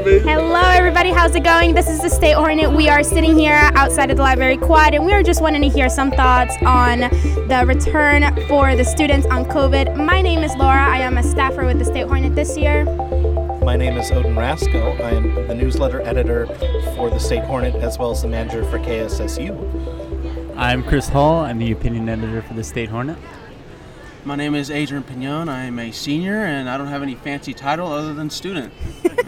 [0.00, 1.10] Hello, everybody.
[1.10, 1.74] How's it going?
[1.74, 2.70] This is the State Hornet.
[2.70, 5.68] We are sitting here outside of the library quad, and we are just wanting to
[5.68, 9.96] hear some thoughts on the return for the students on COVID.
[9.96, 10.86] My name is Laura.
[10.86, 12.84] I am a staffer with the State Hornet this year.
[13.64, 15.00] My name is Odin Rasko.
[15.00, 16.46] I am the newsletter editor
[16.94, 20.54] for the State Hornet as well as the manager for KSSU.
[20.56, 21.40] I'm Chris Hall.
[21.40, 23.18] I'm the opinion editor for the State Hornet.
[24.24, 25.48] My name is Adrian Pignon.
[25.48, 28.72] I am a senior and I don't have any fancy title other than student.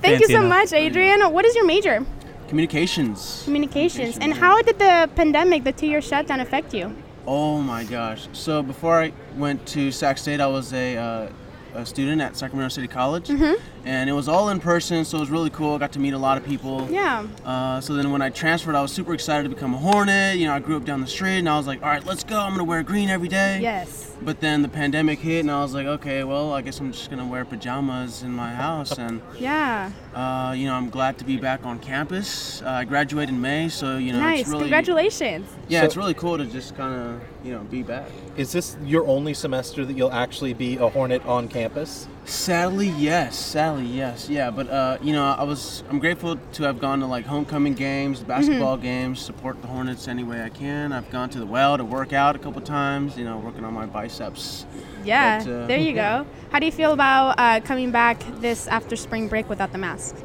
[0.00, 0.48] Thank you so enough.
[0.48, 1.20] much, Adrian.
[1.32, 2.04] What is your major?
[2.48, 3.42] Communications.
[3.44, 4.18] Communications.
[4.18, 6.94] And how did the pandemic, the two year shutdown, affect you?
[7.26, 8.28] Oh my gosh.
[8.32, 11.28] So before I went to Sac State, I was a uh,
[11.76, 13.54] a student at Sacramento City College, mm-hmm.
[13.86, 15.74] and it was all in person, so it was really cool.
[15.74, 16.88] I got to meet a lot of people.
[16.90, 17.26] Yeah.
[17.44, 20.38] Uh, so then when I transferred, I was super excited to become a Hornet.
[20.38, 22.24] You know, I grew up down the street, and I was like, all right, let's
[22.24, 22.38] go.
[22.40, 23.60] I'm gonna wear green every day.
[23.60, 24.16] Yes.
[24.22, 27.10] But then the pandemic hit, and I was like, okay, well, I guess I'm just
[27.10, 29.92] gonna wear pajamas in my house, and yeah.
[30.16, 32.62] Uh, you know, I'm glad to be back on campus.
[32.62, 34.40] Uh, I graduated in May, so you know, nice.
[34.40, 35.46] It's really, Congratulations.
[35.68, 38.08] Yeah, so, it's really cool to just kind of you know be back.
[38.34, 42.08] Is this your only semester that you'll actually be a Hornet on campus?
[42.26, 43.38] Sadly, yes.
[43.38, 44.28] Sadly, yes.
[44.28, 47.74] Yeah, but uh, you know, I was I'm grateful to have gone to like homecoming
[47.74, 48.82] games, basketball mm-hmm.
[48.82, 50.92] games, support the Hornets any way I can.
[50.92, 53.16] I've gone to the well to work out a couple times.
[53.16, 54.66] You know, working on my biceps.
[55.04, 56.24] Yeah, but, uh, there you yeah.
[56.24, 56.30] go.
[56.50, 60.16] How do you feel about uh, coming back this after spring break without the mask?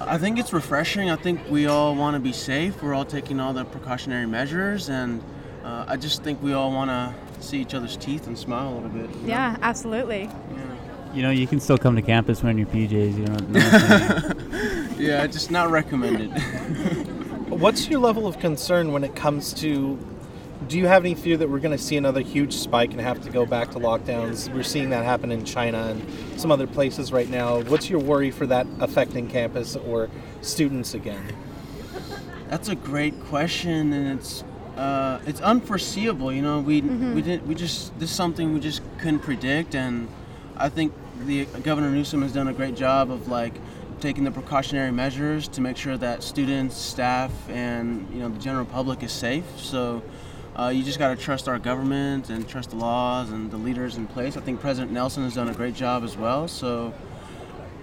[0.00, 1.10] I think it's refreshing.
[1.10, 2.82] I think we all want to be safe.
[2.82, 5.22] We're all taking all the precautionary measures, and
[5.62, 8.74] uh, I just think we all want to see each other's teeth and smile a
[8.74, 9.10] little bit.
[9.24, 9.58] Yeah, know?
[9.62, 10.22] absolutely.
[10.24, 10.73] Yeah.
[11.14, 13.16] You know, you can still come to campus wearing your PJs.
[13.16, 14.96] You know.
[14.98, 16.30] yeah, just not recommended.
[17.48, 19.98] What's your level of concern when it comes to
[20.68, 23.22] do you have any fear that we're going to see another huge spike and have
[23.22, 24.52] to go back to lockdowns?
[24.52, 27.60] We're seeing that happen in China and some other places right now.
[27.62, 30.08] What's your worry for that affecting campus or
[30.42, 31.24] students again?
[32.48, 34.44] That's a great question, and it's
[34.76, 36.32] uh, it's unforeseeable.
[36.32, 37.14] You know, we mm-hmm.
[37.14, 40.08] we didn't we just this is something we just couldn't predict, and
[40.56, 40.92] I think
[41.22, 43.54] the Governor Newsom has done a great job of like
[44.00, 48.64] taking the precautionary measures to make sure that students, staff, and you know the general
[48.64, 49.44] public is safe.
[49.56, 50.02] So
[50.56, 53.96] uh, you just got to trust our government and trust the laws and the leaders
[53.96, 54.36] in place.
[54.36, 56.46] I think President Nelson has done a great job as well.
[56.46, 56.92] So,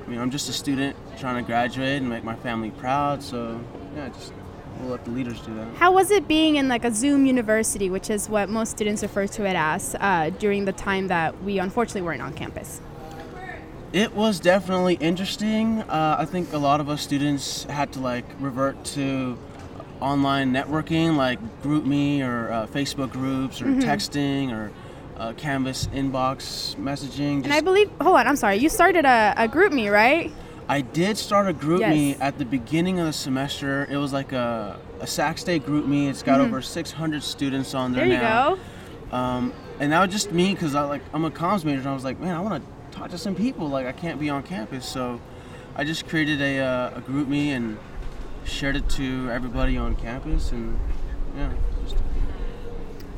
[0.05, 3.21] I mean, I'm just a student trying to graduate and make my family proud.
[3.23, 3.59] So,
[3.95, 4.31] yeah, just
[4.79, 5.67] we'll let the leaders do that.
[5.75, 9.27] How was it being in like a Zoom university, which is what most students refer
[9.27, 12.79] to it as, uh, during the time that we unfortunately weren't on campus?
[13.93, 15.81] It was definitely interesting.
[15.81, 19.37] Uh, I think a lot of us students had to like revert to
[19.99, 23.81] online networking like GroupMe or uh, Facebook groups or mm-hmm.
[23.81, 24.71] texting or
[25.17, 27.43] uh, Canvas inbox messaging.
[27.43, 30.31] and I believe, hold on, I'm sorry, you started a, a GroupMe, right?
[30.67, 32.21] I did start a GroupMe yes.
[32.21, 33.85] at the beginning of the semester.
[33.91, 36.07] It was like a, a Sac State GroupMe.
[36.09, 36.47] It's got mm-hmm.
[36.47, 38.55] over 600 students on there, there now.
[38.55, 39.17] There you go.
[39.17, 41.93] Um, and that was just me because I like I'm a comms major and I
[41.93, 43.67] was like, man, I want to talk to some people.
[43.67, 45.19] Like I can't be on campus, so
[45.75, 47.77] I just created a, uh, a GroupMe and
[48.43, 50.79] shared it to everybody on campus, and
[51.35, 51.49] yeah.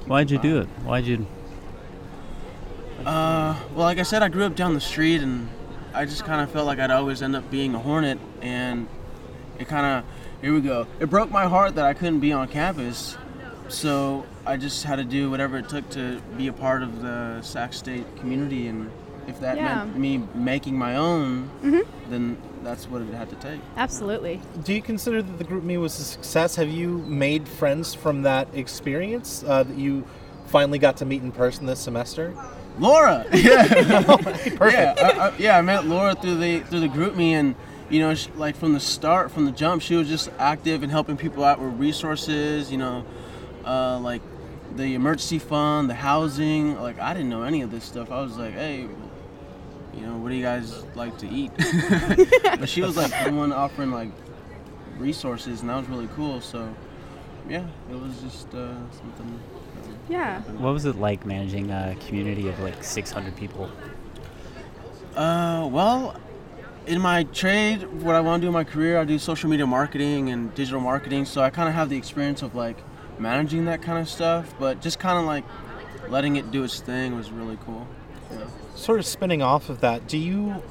[0.06, 0.68] Why'd you do it?
[0.84, 1.26] Why'd you?
[3.06, 5.50] Uh, well, like I said, I grew up down the street, and
[5.94, 8.88] I just kind of felt like I'd always end up being a Hornet, and
[9.60, 10.06] it kind of
[10.42, 10.88] here we go.
[11.00, 13.18] It broke my heart that I couldn't be on campus,
[13.70, 17.42] so I just had to do whatever it took to be a part of the
[17.42, 18.92] Sac State community, and
[19.28, 19.84] if that yeah.
[19.84, 22.12] meant me making my own, mm-hmm.
[22.12, 23.60] then that's what it had to take.
[23.78, 24.42] Absolutely.
[24.64, 26.56] Do you consider that the GroupMe was a success?
[26.56, 30.06] Have you made friends from that experience uh, that you
[30.48, 32.34] finally got to meet in person this semester?
[32.80, 33.68] Laura, yeah,
[34.06, 34.60] perfect.
[34.62, 35.58] Yeah, I, I, yeah.
[35.58, 37.56] I met Laura through the through the GroupMe, and
[37.90, 40.92] you know, she, like from the start, from the jump, she was just active and
[40.92, 42.72] helping people out with resources.
[42.72, 43.06] You know,
[43.64, 44.22] uh, like
[44.76, 46.80] the emergency fund, the housing.
[46.82, 48.12] Like I didn't know any of this stuff.
[48.12, 48.88] I was like, hey,
[49.96, 51.52] you know, what do you guys like to eat?
[52.60, 54.10] but she was like the one offering like
[54.98, 56.42] resources, and that was really cool.
[56.42, 56.74] So,
[57.50, 59.40] yeah, it was just uh, something.
[60.10, 60.42] Yeah.
[60.42, 63.70] What was it like managing a community of like 600 people?
[65.16, 66.20] Uh, well,
[66.88, 69.66] in my trade, what I want to do in my career, I do social media
[69.66, 71.26] marketing and digital marketing.
[71.26, 72.78] So I kind of have the experience of like
[73.20, 75.46] managing that kind of stuff, but just kind of like
[76.10, 77.88] letting it do its thing was really cool.
[78.76, 80.62] Sort of spinning off of that, do you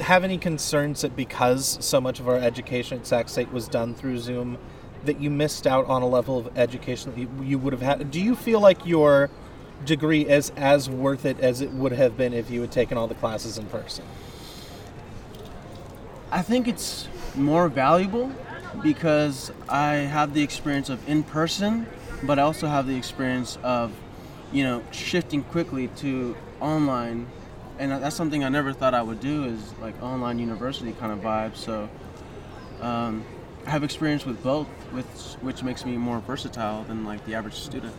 [0.00, 3.94] have any concerns that because so much of our education at Sac State was done
[3.94, 4.58] through Zoom,
[5.04, 8.10] that you missed out on a level of education that you would have had?
[8.10, 9.30] Do you feel like your
[9.84, 13.08] degree is as worth it as it would have been if you had taken all
[13.08, 14.04] the classes in person?
[16.30, 18.32] I think it's more valuable
[18.82, 21.86] because I have the experience of in person,
[22.22, 23.92] but I also have the experience of,
[24.52, 27.26] you know, shifting quickly to online,
[27.78, 31.20] and that's something I never thought I would do is like online university kind of
[31.20, 31.56] vibe.
[31.56, 31.88] So.
[32.80, 33.24] Um,
[33.66, 35.06] I have experience with both, which
[35.40, 37.94] which makes me more versatile than like the average student.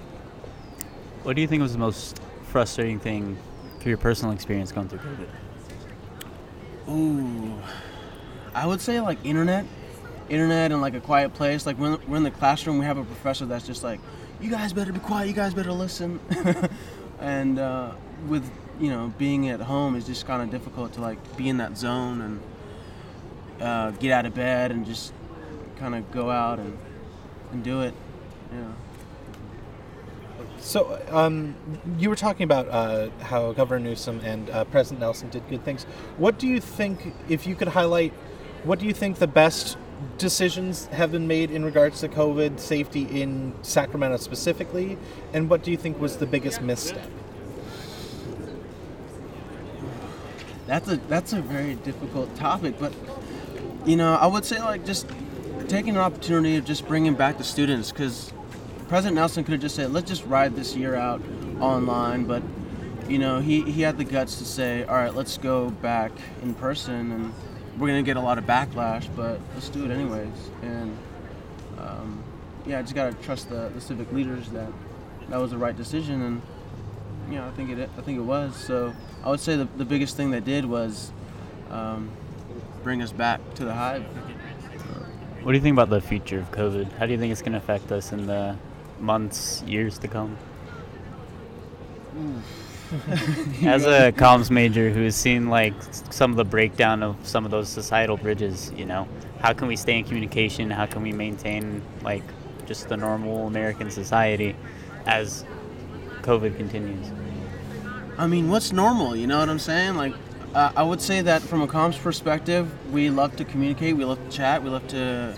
[1.24, 3.38] What do you think was the most frustrating thing
[3.80, 5.30] for your personal experience going through COVID?
[6.90, 7.58] Ooh,
[8.54, 9.66] I would say like internet,
[10.28, 11.66] internet and like a quiet place.
[11.66, 14.02] Like when we're in the classroom, we have a professor that's just like,
[14.42, 15.28] "You guys better be quiet.
[15.28, 16.20] You guys better listen."
[17.24, 17.92] and uh,
[18.28, 18.50] with
[18.80, 21.78] you know being at home, it's just kind of difficult to like be in that
[21.78, 25.14] zone and uh, get out of bed and just
[25.78, 26.78] kind of go out and
[27.52, 27.94] and do it.
[28.52, 28.72] Yeah.
[30.60, 31.56] So, um,
[32.00, 35.84] you were talking about uh, how Governor Newsom and uh, President Nelson did good things.
[36.18, 38.14] What do you think, if you could highlight,
[38.64, 39.78] what do you think the best
[40.18, 44.98] decisions have been made in regards to COVID safety in Sacramento specifically,
[45.34, 47.10] and what do you think was the biggest misstep?
[50.68, 52.94] That's a that's a very difficult topic, but
[53.86, 55.08] you know, I would say like just
[55.68, 58.32] taking an opportunity of just bringing back the students because
[58.88, 61.22] President Nelson could have just said, let's just ride this year out
[61.60, 62.44] online, but
[63.08, 66.12] you know, he, he had the guts to say, all right, let's go back
[66.42, 67.34] in person and
[67.78, 70.28] we're going to get a lot of backlash, but let's do it anyways.
[70.62, 70.98] And
[71.80, 72.24] um,
[72.66, 74.72] yeah, I just got to trust the, the civic leaders that
[75.30, 76.22] that was the right decision.
[76.22, 76.42] And
[77.32, 78.56] yeah, I think it, I think it was.
[78.56, 78.94] So
[79.24, 81.12] I would say the, the biggest thing they did was
[81.72, 82.12] um,
[82.84, 84.04] bring us back to the hive.
[85.42, 86.92] What do you think about the future of COVID?
[86.94, 88.56] How do you think it's going to affect us in the
[89.00, 90.38] months, years to come?
[93.64, 95.74] As a comms major who's seen like
[96.12, 99.08] some of the breakdown of some of those societal bridges, you know,
[99.40, 100.70] how can we stay in communication?
[100.70, 102.24] How can we maintain like
[102.68, 104.56] just the normal American society
[105.08, 105.44] as
[106.22, 107.12] COVID continues?
[108.18, 109.16] I mean, what's normal?
[109.16, 109.96] You know what I'm saying?
[109.96, 110.14] Like,
[110.54, 114.24] uh, I would say that from a comms perspective, we love to communicate, we love
[114.24, 115.36] to chat, we love to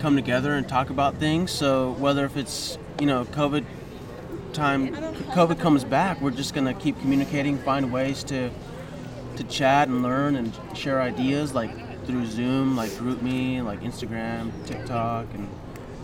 [0.00, 1.50] come together and talk about things.
[1.50, 3.64] So whether if it's you know COVID
[4.52, 4.94] time,
[5.32, 8.50] COVID comes back, we're just gonna keep communicating, find ways to
[9.36, 11.70] to chat and learn and share ideas like
[12.06, 15.48] through Zoom, like GroupMe, like Instagram, TikTok, and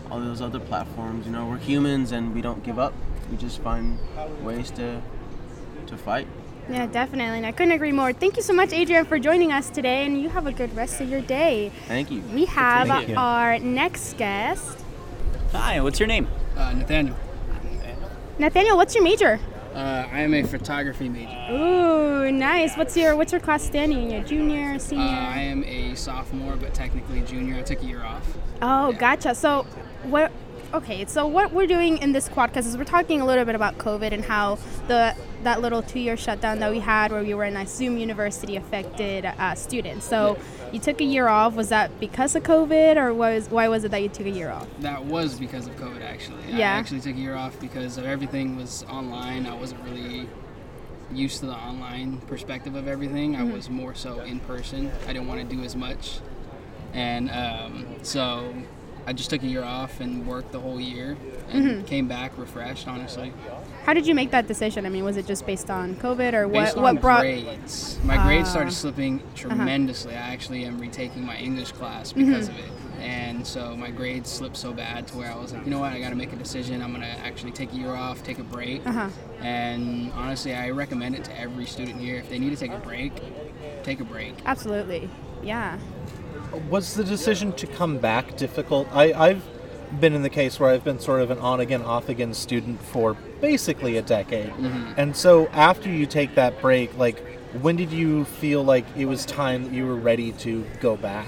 [0.09, 1.25] all those other platforms.
[1.25, 2.93] You know, we're humans and we don't give up.
[3.29, 3.99] We just find
[4.43, 5.01] ways to
[5.87, 6.27] to fight.
[6.69, 7.37] Yeah, definitely.
[7.37, 8.13] And I couldn't agree more.
[8.13, 11.01] Thank you so much, Adrian, for joining us today, and you have a good rest
[11.01, 11.71] of your day.
[11.87, 12.21] Thank you.
[12.33, 13.15] We have Thank you.
[13.15, 14.77] our next guest.
[15.51, 16.27] Hi, what's your name?
[16.55, 17.15] Uh, Nathaniel.
[18.39, 19.39] Nathaniel, what's your major?
[19.73, 21.37] Uh, I am a photography major.
[21.51, 22.75] Ooh, nice.
[22.75, 24.09] What's your what's your class standing?
[24.09, 25.03] Your junior, Uh, senior?
[25.05, 27.55] I am a sophomore, but technically junior.
[27.57, 28.25] I took a year off.
[28.61, 29.35] Oh, gotcha.
[29.35, 29.63] So,
[30.03, 30.31] what?
[30.73, 33.77] Okay, so what we're doing in this quad is we're talking a little bit about
[33.77, 34.57] COVID and how
[34.87, 38.55] the that little two-year shutdown that we had, where we were in a Zoom university,
[38.55, 40.05] affected uh, students.
[40.05, 40.37] So,
[40.71, 41.55] you took a year off.
[41.55, 44.49] Was that because of COVID, or was why was it that you took a year
[44.49, 44.67] off?
[44.79, 46.43] That was because of COVID, actually.
[46.47, 46.75] Yeah.
[46.75, 49.47] I actually took a year off because everything was online.
[49.47, 50.27] I wasn't really
[51.11, 53.35] used to the online perspective of everything.
[53.35, 54.91] I was more so in person.
[55.07, 56.19] I didn't want to do as much,
[56.93, 58.53] and um, so
[59.07, 61.17] I just took a year off and worked the whole year,
[61.49, 62.87] and came back refreshed.
[62.87, 63.33] Honestly.
[63.89, 64.85] How did you make that decision?
[64.85, 66.65] I mean, was it just based on COVID, or what?
[66.65, 67.21] Based on what brought?
[67.21, 67.97] grades.
[68.03, 68.51] My grades Ah.
[68.51, 70.13] started slipping tremendously.
[70.13, 72.59] I actually am retaking my English class because Mm-hmm.
[72.59, 73.01] of it.
[73.01, 75.91] And so my grades slipped so bad to where I was like, you know what,
[75.91, 76.83] I got to make a decision.
[76.83, 78.85] I'm going to actually take a year off, take a break.
[78.85, 79.09] Uh-huh.
[79.41, 82.17] And honestly, I recommend it to every student here.
[82.17, 83.11] If they need to take a break,
[83.81, 84.35] take a break.
[84.45, 85.09] Absolutely.
[85.41, 85.79] Yeah.
[86.69, 88.87] Was the decision to come back difficult?
[88.91, 89.43] I, I've
[89.99, 92.79] been in the case where I've been sort of an on again, off again student
[92.83, 94.53] for basically a decade.
[94.97, 97.19] And so after you take that break, like,
[97.61, 101.27] when did you feel like it was time that you were ready to go back?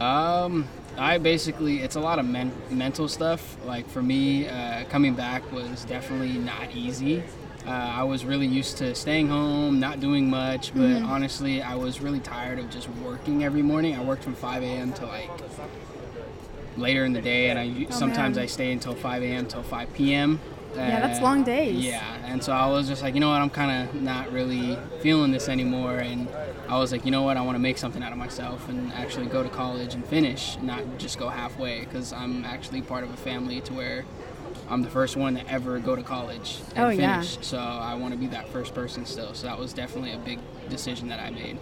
[0.00, 0.66] Um,
[0.98, 3.56] I basically, it's a lot of men- mental stuff.
[3.64, 7.22] Like for me, uh, coming back was definitely not easy.
[7.64, 12.00] Uh, I was really used to staying home, not doing much, but honestly, I was
[12.00, 13.94] really tired of just working every morning.
[13.94, 14.92] I worked from 5 a.m.
[14.94, 15.30] to like
[16.76, 18.44] later in the day, and I sometimes man.
[18.44, 19.46] I stay until 5 a.m.
[19.46, 20.40] till 5 p.m.
[20.74, 21.84] Yeah, that's long days.
[21.84, 24.78] Yeah, and so I was just like, you know what, I'm kind of not really
[25.00, 26.28] feeling this anymore, and
[26.68, 28.92] I was like, you know what, I want to make something out of myself and
[28.94, 33.10] actually go to college and finish, not just go halfway, because I'm actually part of
[33.12, 34.04] a family to where
[34.70, 37.20] I'm the first one to ever go to college and Oh, yeah.
[37.20, 37.38] finish.
[37.46, 39.34] So I want to be that first person still.
[39.34, 40.38] So that was definitely a big
[40.70, 41.58] decision that I made.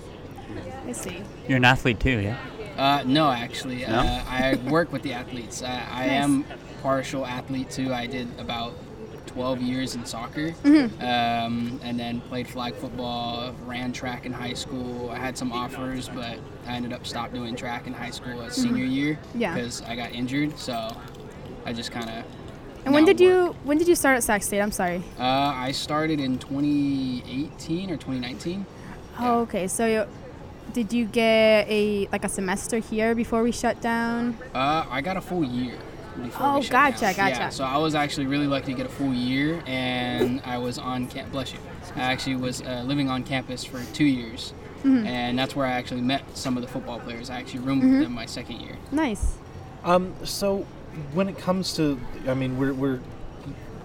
[0.86, 1.22] I see.
[1.48, 2.36] You're an athlete too, yeah?
[2.76, 3.98] Uh, no, actually, No?
[4.00, 5.62] Uh, I work with the athletes.
[5.62, 6.10] I, I Nice.
[6.24, 6.44] am
[6.82, 7.92] partial athlete too.
[7.92, 8.74] I did about
[9.32, 11.00] 12 years in soccer, Mm-hmm.
[11.02, 13.54] um, and then played flag football.
[13.64, 15.08] Ran track in high school.
[15.10, 18.54] I had some offers, but I ended up stopped doing track in high school as
[18.54, 19.40] senior year Mm-hmm.
[19.40, 19.54] Yeah.
[19.54, 20.58] because I got injured.
[20.58, 20.74] So
[21.64, 22.24] I just kind of.
[22.84, 24.60] And when did you when did you start at Sac State?
[24.60, 25.02] I'm sorry.
[25.18, 25.22] Uh,
[25.68, 28.66] I started in 2018 or 2019.
[29.20, 29.68] Oh, okay.
[29.68, 30.04] So you,
[30.72, 34.36] did you get a like a semester here before we shut down?
[34.54, 35.76] Uh, I got a full year.
[36.22, 37.14] Before Oh, we shut gotcha, down.
[37.14, 37.38] gotcha.
[37.40, 40.78] Yeah, so I was actually really lucky to get a full year, and I was
[40.78, 41.32] on camp.
[41.32, 41.58] Bless you.
[41.96, 45.06] I actually was uh, living on campus for two years, Mm-hmm.
[45.06, 47.28] and that's where I actually met some of the football players.
[47.28, 48.76] I actually roomed with them my second year.
[48.90, 49.36] Nice.
[49.84, 50.66] Um, so
[51.12, 53.00] when it comes to, I mean, we're, we're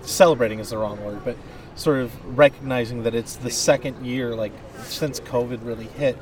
[0.03, 1.35] celebrating is the wrong word, but
[1.75, 6.17] sort of recognizing that it's the second year, like since COVID really hit.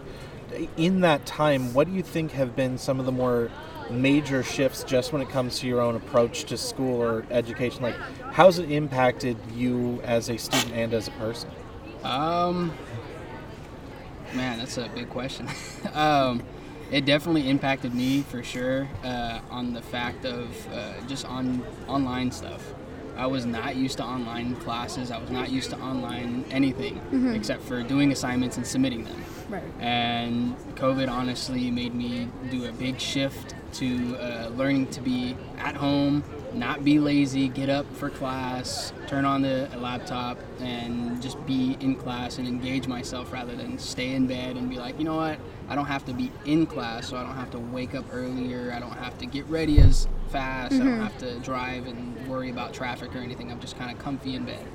[0.77, 3.51] In that time, what do you think have been some of the more
[3.91, 7.81] major shifts just when it comes to your own approach to school or education?
[7.81, 7.95] Like,
[8.31, 11.49] how's it impacted you as a student and as a person?
[12.03, 12.73] Um,
[14.33, 15.47] man, that's a big question.
[15.93, 16.43] um,
[16.91, 22.31] it definitely impacted me for sure uh, on the fact of uh, just on online
[22.31, 22.73] stuff.
[23.15, 25.11] I was not used to online classes.
[25.11, 26.99] I was not used to online anything
[27.35, 29.23] except for doing assignments and submitting them.
[29.49, 29.63] Right.
[29.79, 35.75] And COVID honestly made me do a big shift to uh, learning to be at
[35.75, 41.77] home, not be lazy, get up for class, turn on the laptop, and just be
[41.79, 45.15] in class and engage myself rather than stay in bed and be like, you know
[45.15, 48.05] what, I don't have to be in class, so I don't have to wake up
[48.11, 52.27] earlier, I don't have to get ready as fast, I don't have to drive and
[52.27, 53.51] worry about traffic or anything.
[53.51, 54.65] I'm just kind of comfy in bed.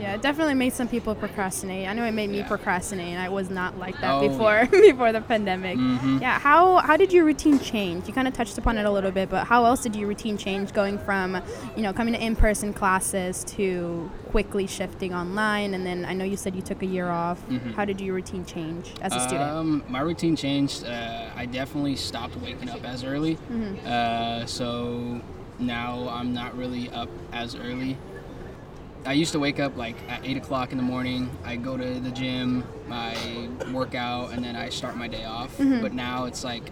[0.00, 1.86] Yeah, it definitely made some people procrastinate.
[1.88, 2.48] I know it made me Yeah.
[2.48, 5.76] procrastinate, and I was not like that Oh, before before the pandemic.
[5.78, 6.20] Mhm.
[6.20, 8.08] Yeah, how how did your routine change?
[8.08, 10.36] You kind of touched upon it a little bit, but how else did your routine
[10.36, 11.40] change going from,
[11.76, 15.74] you know, coming to in-person classes to quickly shifting online?
[15.74, 17.38] And then I know you said you took a year off.
[17.48, 17.74] Mhm.
[17.74, 19.50] How did your routine change as a student?
[19.50, 20.84] Um, my routine changed.
[20.84, 23.38] Uh, I definitely stopped waking up as early.
[23.52, 23.84] Mhm.
[23.86, 25.20] Uh, so
[25.58, 27.96] now I'm not really up as early.
[29.06, 31.30] I used to wake up like at eight o'clock in the morning.
[31.44, 35.54] I go to the gym, I work out, and then I start my day off.
[35.58, 36.62] But now it's like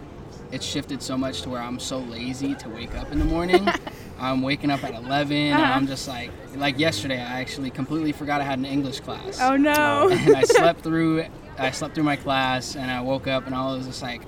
[0.51, 3.67] it's shifted so much to where I'm so lazy to wake up in the morning.
[4.19, 5.73] I'm waking up at 11 and Uh-huh.
[5.73, 9.57] I'm just like like yesterday I actually completely forgot I had an English class oh
[9.57, 10.09] no.
[10.11, 11.25] and I slept through
[11.57, 14.21] I slept through my class and I woke up and I was just like,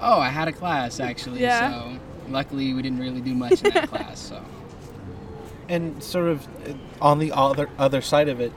[0.00, 1.40] oh, I had a class actually.
[1.40, 1.70] Yeah.
[1.72, 1.98] So
[2.28, 4.20] luckily we didn't really do much in that class.
[4.20, 4.42] So
[5.68, 8.52] And sort of uh, on the other other side of it,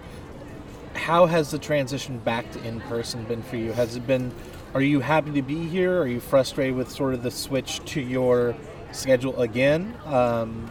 [0.94, 3.72] how has the transition back to in person been for you?
[3.72, 4.32] Has it been?
[4.74, 6.02] Are you happy to be here?
[6.02, 8.56] Are you frustrated with sort of the switch to your
[8.92, 9.96] schedule again?
[10.06, 10.70] Um,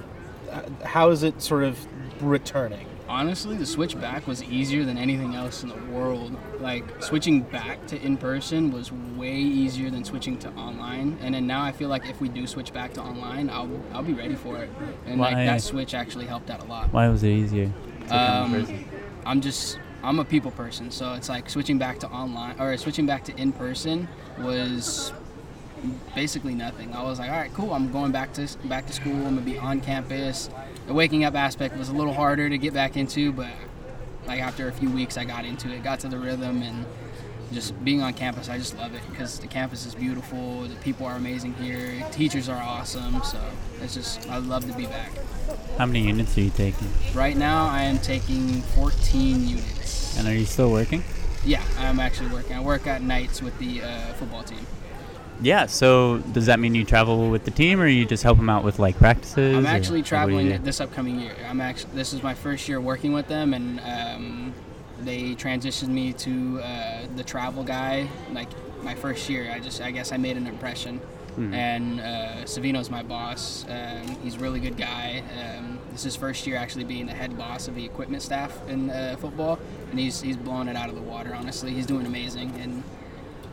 [0.85, 1.79] how is it sort of
[2.23, 2.87] returning?
[3.09, 6.37] Honestly, the switch back was easier than anything else in the world.
[6.61, 11.19] Like switching back to in person was way easier than switching to online.
[11.21, 14.03] And then now I feel like if we do switch back to online, I'll I'll
[14.03, 14.71] be ready for it.
[15.07, 16.93] And like that switch actually helped out a lot.
[16.93, 17.71] Why was it easier?
[18.07, 18.85] to come in Um.
[19.25, 23.07] I'm just I'm a people person, so it's like switching back to online or switching
[23.07, 24.09] back to in person
[24.39, 25.13] was
[26.15, 26.95] basically nothing.
[26.95, 27.73] I was like, all right, cool.
[27.73, 29.15] I'm going back to back to school.
[29.15, 30.49] I'm gonna be on campus.
[30.87, 33.51] The waking up aspect was a little harder to get back into, but
[34.27, 36.87] like after a few weeks, I got into it, got to the rhythm, and
[37.53, 40.63] just being on campus, I just love it because the campus is beautiful.
[40.63, 42.05] The people are amazing here.
[42.13, 43.23] Teachers are awesome.
[43.23, 43.41] So
[43.81, 45.13] it's just I love to be back.
[45.79, 46.89] How many units are you taking?
[47.15, 50.19] Right now, I am taking 14 units.
[50.19, 51.05] And are you still working?
[51.45, 52.57] Yeah, I'm actually working.
[52.57, 54.67] I work at nights with the uh, football team.
[55.41, 55.67] Yeah.
[55.67, 58.65] So does that mean you travel with the team, or you just help them out
[58.65, 59.57] with like practices?
[59.57, 61.35] I'm actually traveling this upcoming year.
[61.49, 64.55] I'm actually this is my first year working with them, and um,
[65.01, 68.09] they transitioned me to uh, the travel guy.
[68.33, 68.49] Like
[68.83, 71.01] my first year, I just I guess I made an impression.
[71.37, 71.53] Hmm.
[71.53, 73.67] And uh, Savino's my boss.
[73.69, 75.23] Um, he's a really good guy.
[75.39, 78.59] Um, this is his first year actually being the head boss of the equipment staff
[78.69, 79.59] in uh, football,
[79.91, 81.35] and he's he's blowing it out of the water.
[81.35, 82.83] Honestly, he's doing amazing, and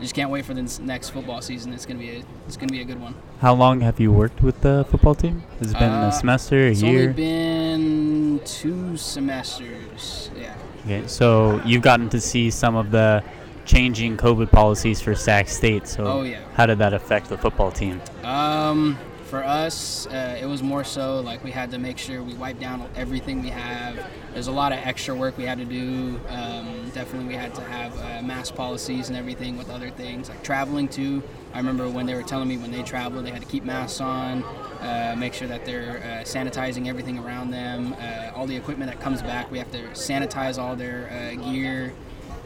[0.04, 1.72] just can't wait for this next football season.
[1.72, 3.14] It's gonna be a, it's gonna be a good one.
[3.40, 5.42] How long have you worked with the football team?
[5.60, 7.00] Has it been Uh, a semester, a It's year?
[7.10, 10.30] only been two semesters.
[10.38, 10.54] Yeah.
[10.84, 13.22] Okay, so you've gotten to see some of the
[13.64, 15.88] changing COVID policies for Sac State.
[15.88, 16.40] So Oh, yeah.
[16.54, 18.00] how did that affect the football team?
[18.22, 18.98] Um,
[19.34, 22.60] for us, uh, it was more so like we had to make sure we wipe
[22.60, 23.98] down everything we have.
[24.32, 26.20] There's a lot of extra work we had to do.
[26.28, 30.44] Um, definitely, we had to have uh, mask policies and everything with other things like
[30.44, 31.20] traveling too.
[31.52, 34.00] I remember when they were telling me when they travel, they had to keep masks
[34.00, 37.96] on, uh, make sure that they're uh, sanitizing everything around them.
[37.98, 41.92] Uh, all the equipment that comes back, we have to sanitize all their uh, gear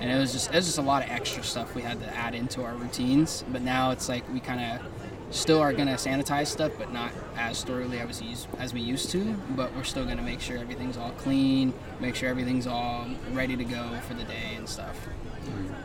[0.00, 2.16] and it was just it was just a lot of extra stuff we had to
[2.16, 3.44] add into our routines.
[3.50, 4.97] But now it's like we kind of
[5.30, 9.10] still are gonna sanitize stuff, but not as thoroughly as we, used, as we used
[9.10, 9.34] to.
[9.50, 13.64] But we're still gonna make sure everything's all clean, make sure everything's all ready to
[13.64, 14.96] go for the day and stuff.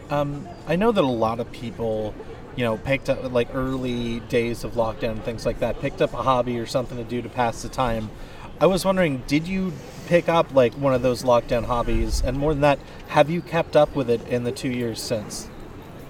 [0.09, 2.13] Um, I know that a lot of people,
[2.55, 6.13] you know, picked up like early days of lockdown and things like that, picked up
[6.13, 8.09] a hobby or something to do to pass the time.
[8.59, 9.73] I was wondering, did you
[10.07, 12.21] pick up like one of those lockdown hobbies?
[12.21, 15.49] And more than that, have you kept up with it in the two years since?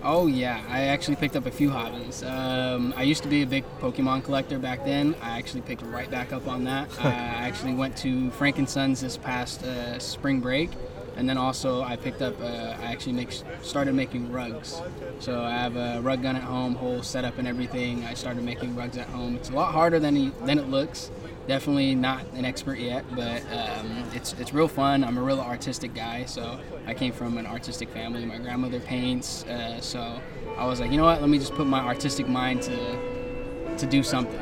[0.05, 2.23] Oh yeah, I actually picked up a few hobbies.
[2.23, 5.15] Um, I used to be a big Pokemon collector back then.
[5.21, 6.89] I actually picked right back up on that.
[6.99, 7.07] I
[7.47, 10.71] actually went to Frank and Sons this past uh, spring break,
[11.15, 12.37] and then also I picked up.
[12.41, 13.31] Uh, I actually make
[13.61, 14.81] started making rugs.
[15.19, 18.03] So I have a rug gun at home, whole setup and everything.
[18.03, 19.37] I started making rugs at home.
[19.37, 21.11] It's a lot harder than than it looks
[21.47, 25.03] definitely not an expert yet, but um, it's it's real fun.
[25.03, 28.25] I'm a real artistic guy, so I came from an artistic family.
[28.25, 30.19] My grandmother paints, uh, so
[30.57, 31.21] I was like, you know what?
[31.21, 34.39] Let me just put my artistic mind to to do something.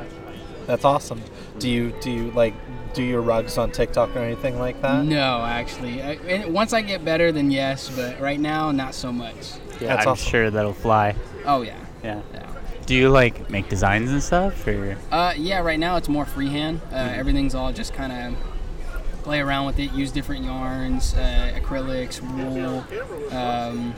[0.68, 1.22] That's awesome.
[1.60, 2.54] Do you do you like
[2.94, 5.06] do your rugs on TikTok or anything like that?
[5.06, 6.02] No, actually.
[6.04, 9.36] I, once I get better, then yes, but right now, not so much.
[9.80, 10.30] Yeah, That's I'm awesome.
[10.30, 11.16] sure that'll fly.
[11.46, 11.78] Oh yeah.
[12.04, 12.22] Yeah.
[12.34, 12.51] Yeah.
[12.86, 16.82] Do you like make designs and stuff, or Uh, yeah, right now it's more freehand.
[16.92, 22.20] Uh, Everything's all just kind of play around with it, use different yarns, uh, acrylics,
[22.22, 22.84] wool.
[23.38, 23.94] Um,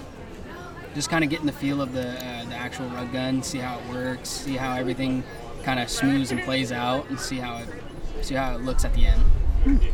[0.94, 3.80] just kind of getting the feel of the uh, the actual rug gun, see how
[3.80, 5.24] it works, see how everything
[5.64, 7.68] kind of smooths and plays out, and see how it
[8.24, 9.24] see how it looks at the end.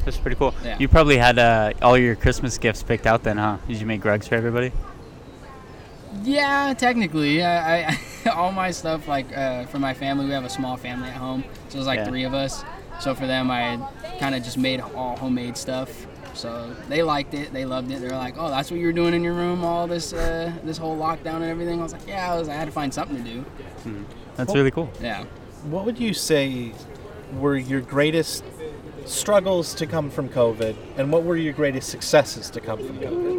[0.03, 0.53] that's pretty cool.
[0.63, 0.77] Yeah.
[0.79, 3.57] You probably had uh, all your Christmas gifts picked out then, huh?
[3.67, 4.71] Did you make rugs for everybody?
[6.23, 7.91] Yeah, technically, I, I
[8.33, 11.43] all my stuff like uh, for my family, we have a small family at home,
[11.69, 12.05] so there's like Yeah.
[12.05, 12.63] three of us.
[12.99, 13.79] So for them, I
[14.19, 16.05] kind of just made all homemade stuff.
[16.33, 18.01] So they liked it, they loved it.
[18.01, 20.77] They were like, "Oh, that's what you're doing in your room, all this uh, this
[20.77, 22.47] whole lockdown and everything." I was like, "Yeah, I was.
[22.49, 23.45] I had to find something to do."
[24.35, 24.89] That's Well- really cool.
[25.01, 25.23] Yeah.
[25.63, 26.71] What would you say
[27.37, 28.43] were your greatest
[29.05, 33.38] struggles to come from COVID, and what were your greatest successes to come from COVID?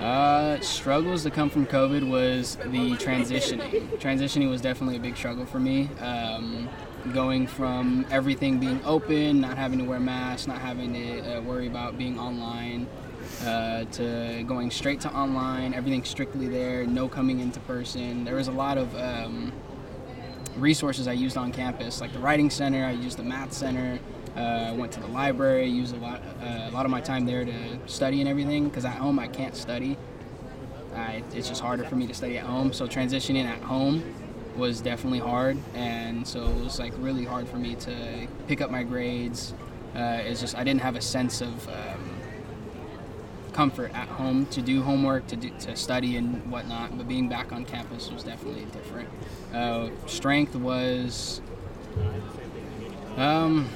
[0.00, 3.88] Uh, struggles to come from COVID was the transitioning.
[3.98, 5.88] Transitioning was definitely a big struggle for me.
[6.00, 6.68] Um,
[7.14, 11.66] going from everything being open, not having to wear masks, not having to uh, worry
[11.66, 12.86] about being online,
[13.44, 18.24] uh, to going straight to online, everything strictly there, no coming into person.
[18.24, 19.52] There was a lot of um,
[20.56, 22.84] resources I used on campus, like the writing center.
[22.84, 23.98] I used the math center.
[24.36, 25.66] Uh, went to the library.
[25.66, 28.68] Used a lot, uh, a lot of my time there to study and everything.
[28.68, 29.96] Because at home I can't study.
[30.94, 32.72] I, it's just harder for me to study at home.
[32.72, 34.02] So transitioning at home
[34.56, 38.70] was definitely hard, and so it was like really hard for me to pick up
[38.70, 39.52] my grades.
[39.94, 42.16] Uh, it's just I didn't have a sense of um,
[43.52, 46.96] comfort at home to do homework, to do, to study and whatnot.
[46.96, 49.08] But being back on campus was definitely different.
[49.52, 51.40] Uh, strength was,
[53.16, 53.68] um,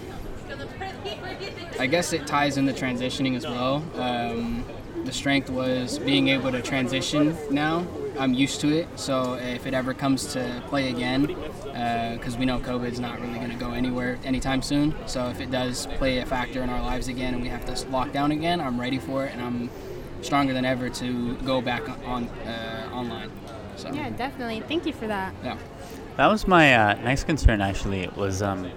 [1.78, 3.82] I guess it ties into transitioning as well.
[3.94, 4.64] Um,
[5.04, 7.86] the strength was being able to transition now.
[8.18, 11.26] I'm used to it, so if it ever comes to play again,
[12.18, 14.94] because we know COVID's not really going to go anywhere anytime soon.
[15.06, 17.88] So if it does play a factor in our lives again and we have to
[17.88, 19.70] lock down again, I'm ready for it and I'm
[20.22, 23.30] stronger than ever to go back on uh, online.
[23.76, 24.60] So Yeah, definitely.
[24.60, 25.32] Thank you for that.
[25.42, 25.56] yeah.
[26.18, 27.62] That was my uh, next concern.
[27.62, 28.70] Actually, it was um,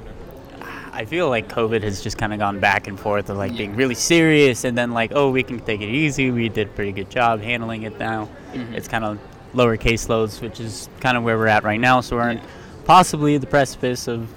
[0.95, 3.75] I feel like COVID has just kind of gone back and forth of like being
[3.75, 6.29] really serious, and then like, oh, we can take it easy.
[6.29, 8.29] We did a pretty good job handling it now.
[8.53, 8.73] Mhm.
[8.73, 9.19] It's kind of
[9.53, 12.01] lower caseloads, which is kind of where we're at right now.
[12.01, 12.41] So we're Yeah.
[12.85, 14.27] possibly at the precipice of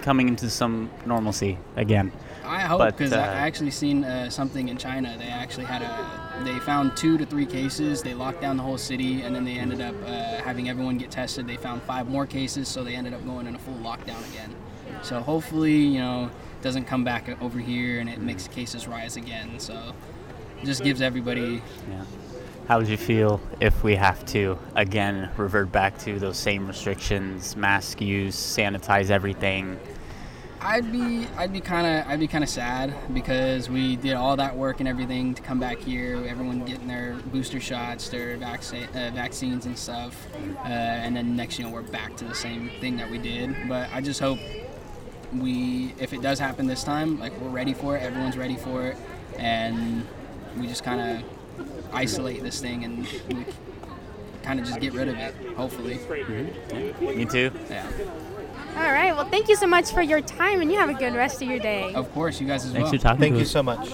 [0.00, 2.10] coming into some normalcy again.
[2.44, 5.14] I hope because uh, I actually seen uh, something in China.
[5.18, 6.44] They actually had a.
[6.44, 8.02] They found two to three cases.
[8.02, 10.10] They locked down the whole city, and then they ended up uh,
[10.42, 11.46] having everyone get tested.
[11.46, 14.50] They found five more cases, so they ended up going in a full lockdown again.
[15.02, 19.16] So hopefully, you know, it doesn't come back over here and it makes cases rise
[19.16, 19.58] again.
[19.58, 19.94] So
[20.60, 21.62] it just gives everybody.
[21.90, 22.04] Yeah.
[22.68, 27.56] How would you feel if we have to again revert back to those same restrictions,
[27.56, 29.78] mask use, sanitize everything?
[30.60, 34.36] I'd be I'd be kind of I'd be kind of sad because we did all
[34.36, 36.24] that work and everything to come back here.
[36.28, 40.28] Everyone getting their booster shots, their vaccine uh, vaccines and stuff,
[40.64, 43.56] uh, and then next you know we're back to the same thing that we did.
[43.68, 44.38] But I just hope
[45.38, 48.02] we if it does happen this time, like we're ready for it.
[48.02, 48.96] Everyone's ready for it,
[49.38, 50.06] and
[50.58, 51.24] we just kind of
[51.94, 53.44] isolate this thing and we
[54.42, 55.34] kind of just get rid of it.
[55.56, 57.04] Hopefully, mm-hmm.
[57.18, 57.50] Me too.
[57.70, 57.86] yeah.
[58.76, 59.14] All right.
[59.14, 61.48] Well, thank you so much for your time, and you have a good rest of
[61.48, 61.92] your day.
[61.92, 62.92] Of course, you guys as Thanks well.
[62.92, 63.50] for talking Thank to you us.
[63.50, 63.90] so much.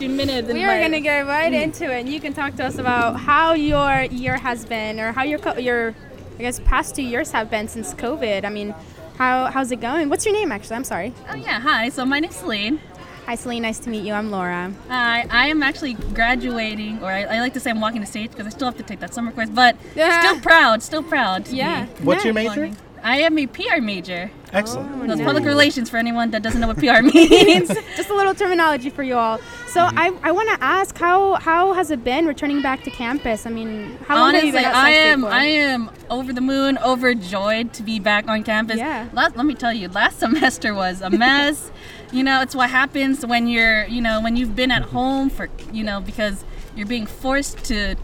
[0.00, 0.52] minutes.
[0.52, 3.54] We are gonna get right into it, and you can talk to us about how
[3.54, 5.96] your year has been, or how your co- your,
[6.38, 8.44] I guess, past two years have been since COVID.
[8.44, 8.72] I mean,
[9.18, 10.08] how how's it going?
[10.08, 10.76] What's your name, actually?
[10.76, 11.12] I'm sorry.
[11.30, 11.88] Oh yeah, hi.
[11.90, 12.80] So my name's Celine.
[13.26, 13.62] Hi, Celine.
[13.62, 14.12] Nice to meet you.
[14.14, 14.72] I'm Laura.
[14.88, 18.30] I I am actually graduating, or I, I like to say I'm walking the stage
[18.30, 20.20] because I still have to take that summer course, but Yeah.
[20.20, 21.44] still proud, still proud.
[21.46, 21.84] to Yeah.
[21.86, 22.70] be What's your major?
[23.02, 24.30] I am a PR major.
[24.52, 25.06] Excellent.
[25.08, 27.68] That's public relations for anyone that doesn't know what PR means.
[27.96, 29.38] Just a little terminology for you all.
[29.66, 29.98] So mm-hmm.
[29.98, 33.46] I, I want to ask how how has it been returning back to campus?
[33.46, 35.28] I mean, how long have you Honestly, been I am for?
[35.28, 38.78] I am over the moon, overjoyed to be back on campus.
[38.78, 39.08] Yeah.
[39.12, 41.70] Last, let me tell you, last semester was a mess.
[42.12, 44.96] you know, it's what happens when you're, you know, when you've been at mm-hmm.
[44.96, 47.96] home for, you know, because you're being forced to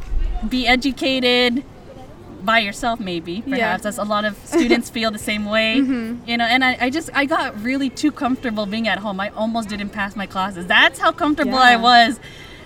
[0.49, 1.65] be educated
[2.45, 3.57] by yourself maybe Yeah.
[3.57, 5.77] perhaps as a lot of students feel the same way.
[5.77, 9.19] You know and I, I just i got really too comfortable being at home.
[9.21, 10.67] I almost didn't pass my classes.
[10.67, 12.21] That's how comfortable i was.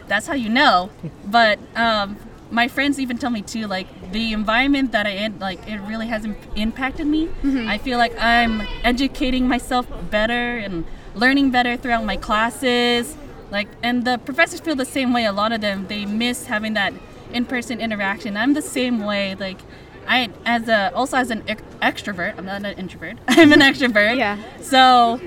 [0.08, 0.90] That's how you know.
[1.26, 2.16] But um,
[2.50, 6.06] my friends even tell me too like the environment that i in like it really
[6.06, 7.28] has imp- impacted me.
[7.44, 13.16] I feel like i'm educating myself better and learning better throughout my classes.
[13.50, 15.24] Like and the professors feel the same way.
[15.26, 16.92] A lot of them they miss having that
[17.32, 19.58] in-person interaction i'm the same way like
[20.06, 21.42] i as a also as an
[21.82, 24.38] extrovert i'm not an introvert i'm an extrovert Yeah.
[24.60, 25.20] so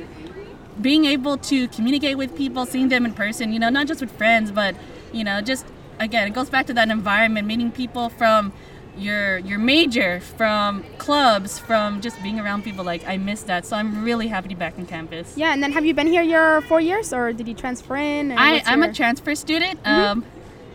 [0.81, 4.09] being able to communicate with people, seeing them in person, you know, not just with
[4.11, 4.73] friends, but
[5.11, 5.65] you know, just
[5.99, 8.51] again, it goes back to that environment, meeting people from
[8.97, 12.83] your your major, from clubs, from just being around people.
[12.83, 15.33] Like I miss that, so I'm really happy to be back on campus.
[15.37, 18.31] yeah, and then have you been here your four years, or did you transfer in?
[18.31, 20.25] I I'm your- a transfer student, um,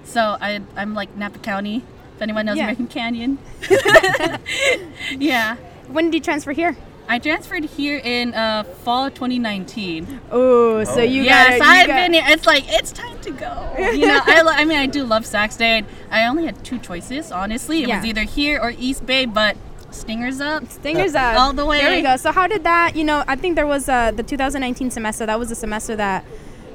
[0.07, 1.83] so I I'm like Napa County.
[2.15, 2.63] If anyone knows Yeah.
[2.65, 3.39] American Canyon,
[5.19, 5.57] yeah.
[5.89, 6.77] When did you transfer here?
[7.09, 10.21] I transferred here in uh, fall 2019.
[10.33, 12.25] Oh, so you yes, got I've been here.
[12.27, 13.75] It's like it's time to go.
[13.79, 15.85] You know, I, lo- I mean, I do love Sac State.
[16.11, 17.83] I only had two choices, honestly.
[17.85, 19.57] It was either here or East Bay, but
[19.93, 20.69] Stingers up.
[20.71, 21.39] Stingers up.
[21.39, 21.81] All the way.
[21.81, 22.17] There we go.
[22.17, 22.97] So how did that?
[22.97, 25.27] You know, I think there was uh, the 2019 semester.
[25.27, 26.25] That was the semester that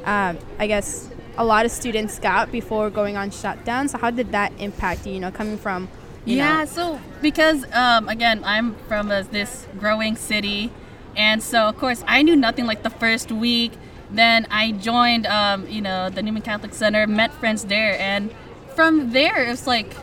[0.06, 3.88] uh, I guess a lot of students got before going on shutdown.
[3.88, 5.14] So how did that impact you?
[5.14, 5.90] You know, coming from
[6.26, 10.72] you yeah, know, so because um, again, I'm from a, this growing city,
[11.16, 13.72] and so of course I knew nothing like the first week.
[14.12, 18.32] Then I joined, um, you know, the Newman Catholic Center, met friends there, and
[18.76, 19.96] from there it's like,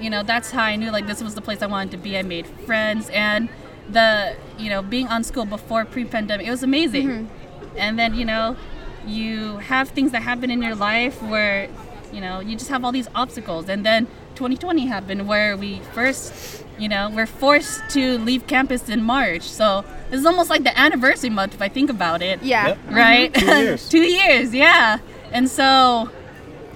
[0.00, 2.16] you know, that's how I knew like this was the place I wanted to be.
[2.16, 3.50] I made friends, and
[3.90, 7.28] the, you know, being on school before pre-pandemic, it was amazing.
[7.76, 8.56] And then you know,
[9.06, 11.68] you have things that happen in your life where,
[12.12, 16.64] you know, you just have all these obstacles, and then 2020 happened where we first,
[16.78, 19.42] you know, we're forced to leave campus in March.
[19.42, 22.42] So this is almost like the anniversary month if I think about it.
[22.42, 22.68] yeah.
[22.68, 22.78] Yep.
[22.78, 22.94] Mm-hmm.
[22.94, 23.34] Right?
[23.34, 23.88] Two years.
[23.88, 24.98] Two years, yeah.
[25.32, 26.10] And so,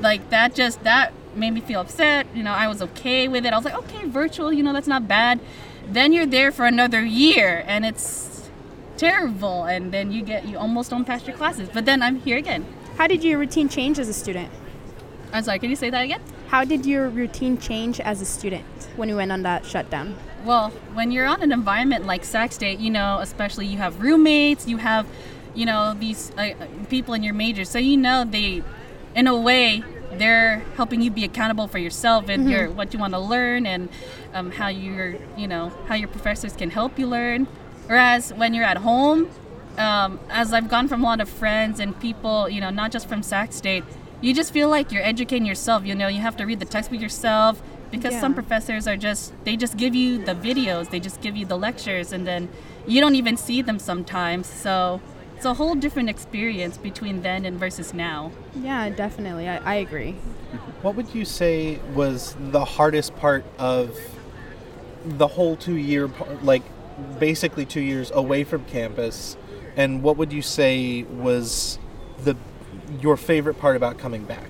[0.00, 2.26] like, that just, that made me feel upset.
[2.34, 3.52] You know, I was okay with it.
[3.52, 5.40] I was like, okay, virtual, you know, that's not bad.
[5.88, 8.35] Then you're there for another year and it's
[8.96, 9.64] terrible.
[9.64, 11.68] And then you get, you almost don't pass your classes.
[11.72, 12.64] But then I'm here again.
[12.96, 14.50] How did your routine change as a student?
[15.32, 16.22] I'm sorry, can you say that again?
[16.48, 18.64] How did your routine change as a student
[18.96, 20.16] when you went on that shutdown?
[20.44, 24.68] Well, when you're on an environment like Sac State, you know, especially you have roommates,
[24.68, 25.06] you have,
[25.54, 26.54] you know, these uh,
[26.88, 28.62] people in your major, so you know they,
[29.14, 29.82] in a way,
[30.12, 33.88] they're helping you be accountable for yourself and your what you want to learn and
[34.32, 37.48] um, how your, you know, how your professors can help you learn.
[37.86, 39.30] Whereas when you're at home,
[39.78, 43.08] um, as I've gone from a lot of friends and people, you know, not just
[43.08, 43.84] from Sac State,
[44.20, 45.84] you just feel like you're educating yourself.
[45.84, 48.20] You know, you have to read the textbook yourself because Yeah.
[48.20, 51.56] some professors are just they just give you the videos, they just give you the
[51.56, 52.48] lectures, and then
[52.86, 54.46] you don't even see them sometimes.
[54.48, 55.00] So
[55.36, 58.32] it's a whole different experience between then and versus now.
[58.60, 59.48] Yeah, definitely.
[59.48, 60.12] I, I agree.
[60.82, 63.96] What would you say was the hardest part of
[65.04, 66.62] the whole two year, par- like
[67.18, 69.36] basically two years away from campus?
[69.76, 71.78] And what would you say was
[72.24, 72.36] the
[73.00, 74.48] your favorite part about coming back?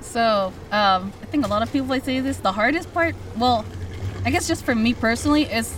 [0.00, 2.38] So um, I think a lot of people would say this.
[2.38, 3.64] The hardest part, well,
[4.24, 5.74] I guess just for me personally, is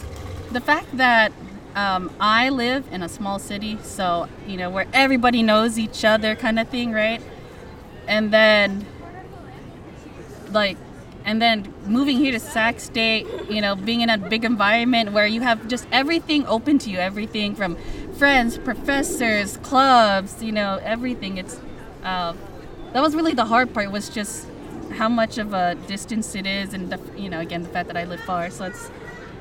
[0.53, 1.33] the fact that
[1.75, 6.37] um, I live in a small city, so you know where everybody knows each other,
[6.37, 7.21] kind of thing, right?
[8.07, 8.87] And then,
[10.51, 10.77] like,
[11.25, 15.27] and then moving here to Sac State, you know, being in a big environment where
[15.27, 17.77] you have just everything open to you, everything from
[18.19, 21.39] friends, professors, clubs, you know, everything.
[21.39, 21.59] It's
[22.03, 22.35] uh,
[22.93, 24.47] that was really the hard part was just
[24.93, 27.97] how much of a distance it is, and the, you know, again, the fact that
[27.97, 28.51] I live far.
[28.51, 28.91] So it's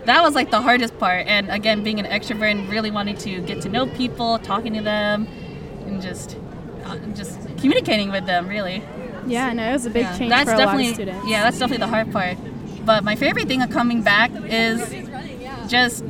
[0.06, 1.28] that was like the hardest part.
[1.28, 4.82] And again, being an extrovert and really wanting to get to know people, talking to
[4.82, 5.28] them,
[5.86, 6.38] and just
[6.86, 8.84] uh, just communicating with them, really.
[9.28, 11.28] Yeah, no, it was a big Yeah, change that's for a lot definitely of students.
[11.28, 12.38] yeah, that's definitely the hard part.
[12.86, 14.80] But my favorite thing of coming back is
[15.70, 16.04] just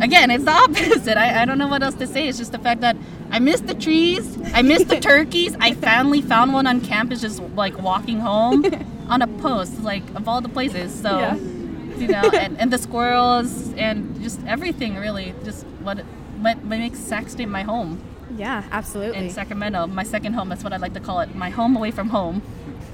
[0.00, 1.16] again, it's the opposite.
[1.16, 2.28] I, I don't know what else to say.
[2.28, 2.96] It's just the fact that
[3.30, 5.56] I miss the trees, I miss the turkeys.
[5.60, 8.64] I finally found one on campus just like walking home
[9.08, 10.92] on a post, like of all the places.
[10.92, 11.34] So Yeah.
[11.36, 15.98] you know, and, and the squirrels and just everything really, just what
[16.40, 18.00] what, what makes Sac State my home
[18.40, 19.18] Yeah, absolutely.
[19.18, 20.48] in Sacramento, my second home.
[20.48, 22.40] That's what I like to call it, my home away from home.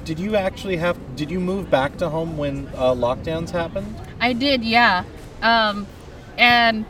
[0.04, 0.96] Did you actually have?
[1.14, 3.94] Did you move back to home when uh, lockdowns happened?
[4.20, 5.04] I did, yeah.
[5.42, 5.86] Um,
[6.36, 6.84] and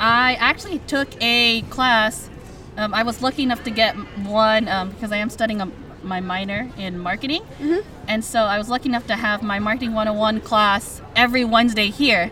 [0.00, 2.28] I actually took a class.
[2.76, 3.94] Um, I was lucky enough to get
[4.26, 5.70] one um, because I am studying a,
[6.02, 7.44] my minor in marketing.
[8.08, 12.30] And so I was lucky enough to have my Marketing 101 class every Wednesday here.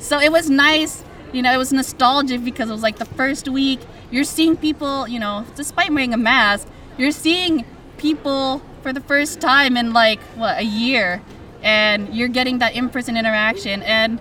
[0.00, 1.04] So it was nice.
[1.32, 3.80] You know, it was nostalgic because it was like the first week.
[4.10, 7.64] You're seeing people, you know, despite wearing a mask, you're seeing
[7.96, 11.22] people for the first time in like, what, a year.
[11.62, 13.82] And you're getting that in person interaction.
[13.82, 14.20] And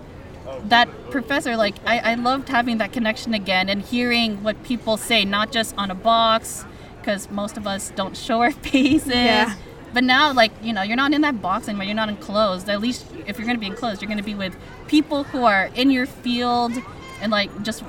[0.66, 5.26] that professor, like, I, I loved having that connection again and hearing what people say,
[5.26, 6.66] not just on a box,
[6.98, 9.14] because most of us don't show our faces.
[9.14, 9.56] Yeah.
[9.94, 11.86] But now, like, you know, you're not in that box anymore.
[11.86, 12.68] You're not enclosed.
[12.68, 14.56] At least if you're going to be enclosed, you're going to be with
[14.88, 16.74] people who are in your field
[17.22, 17.84] and, like, just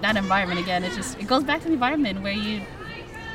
[0.00, 0.84] that environment again.
[0.84, 2.60] It just, it goes back to the environment where you,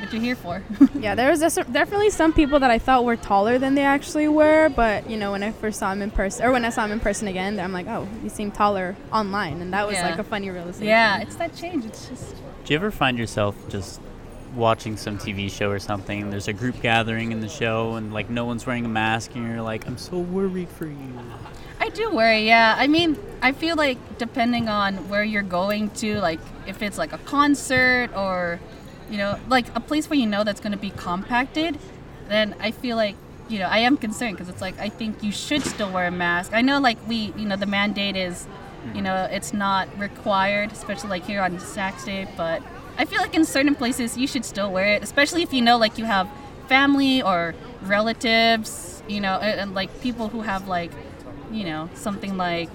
[0.00, 0.62] what you're here for.
[0.98, 4.28] Yeah, there was des- definitely some people that I thought were taller than they actually
[4.28, 6.82] were, but you know, when I first saw them in person, or when I saw
[6.82, 10.08] them in person again, I'm like, oh, you seem taller online, and that was Yeah.
[10.10, 10.86] like a funny realization.
[10.88, 11.84] yeah, it's that change.
[11.84, 14.00] It's just, Do you ever find yourself just
[14.54, 16.22] watching some TV show or something?
[16.22, 19.34] And there's a group gathering in the show, and like no one's wearing a mask,
[19.36, 21.20] and you're like, I'm so worried for you.
[21.86, 22.74] I do worry, yeah.
[22.76, 27.12] I mean, I feel like depending on where you're going to, like if it's like
[27.12, 28.58] a concert or,
[29.08, 31.78] you know, like a place where you know that's going to be compacted,
[32.28, 33.14] then I feel like,
[33.48, 36.10] you know, I am concerned because it's like I think you should still wear a
[36.10, 36.52] mask.
[36.52, 38.48] I know, like we, you know, the mandate is,
[38.92, 42.64] you know, it's not required, especially like here on Sac State, but
[42.98, 45.76] I feel like in certain places you should still wear it, especially if you know
[45.76, 46.28] like you have
[46.66, 50.90] family or relatives, you know, and, and like people who have like,
[51.52, 52.70] you know, something like,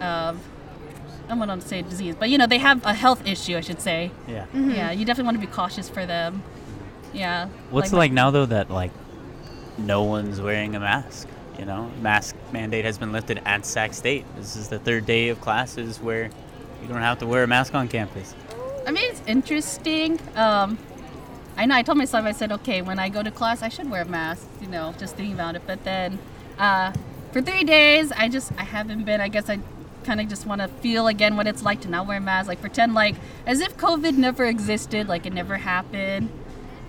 [0.00, 3.56] uh, I don't want to say disease, but you know, they have a health issue,
[3.56, 4.10] I should say.
[4.26, 4.46] Yeah.
[4.54, 6.42] Yeah, you definitely want to be cautious for them.
[7.12, 7.48] Yeah.
[7.70, 8.92] What's it like now though that like
[9.76, 11.28] no one's wearing a mask?
[11.58, 14.24] You know, mask mandate has been lifted at Sac State.
[14.36, 16.30] This is the third day of classes where
[16.80, 18.34] you don't have to wear a mask on campus.
[18.86, 20.20] I mean, it's interesting.
[20.36, 20.78] Um,
[21.56, 21.74] I know.
[21.74, 24.04] I told myself, I said, okay, when I go to class, I should wear a
[24.04, 24.46] mask.
[24.60, 25.62] You know, just thinking about it.
[25.66, 26.20] But then,
[26.58, 26.92] uh,
[27.32, 29.20] for three days, I just I haven't been.
[29.20, 29.58] I guess I
[30.04, 32.48] kind of just want to feel again what it's like to not wear a mask.
[32.48, 36.30] Like pretend like as if COVID never existed, like it never happened.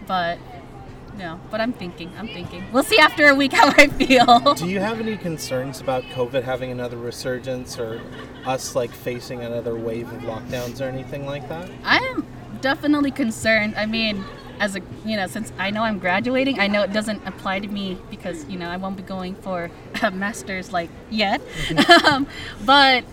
[0.08, 0.39] But
[1.17, 1.39] no.
[1.52, 2.12] But I'm thinking.
[2.17, 2.63] I'm thinking.
[2.71, 4.54] We'll see after a week how I feel.
[4.56, 8.02] Do you have any concerns about COVID having another resurgence or
[8.45, 11.69] us like facing another wave of lockdowns or anything like that?
[11.84, 12.25] I am
[12.62, 13.75] definitely concerned.
[13.75, 14.23] I mean,
[14.60, 17.67] as a you know, since I know I'm graduating, I know it doesn't apply to
[17.67, 21.41] me because you know I won't be going for a master's like yet.
[22.06, 22.28] um,
[22.65, 23.04] but